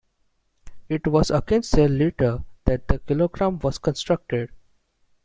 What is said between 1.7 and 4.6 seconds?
this litre that the kilogram was constructed.